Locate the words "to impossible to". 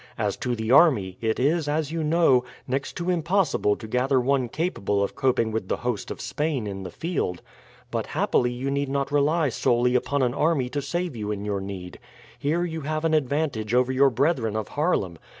2.97-3.87